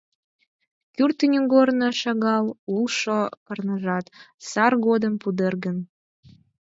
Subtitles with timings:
[0.95, 4.05] Кӱртньыгорно шагал, улшо корныжат
[4.49, 5.77] сар годым пудырген.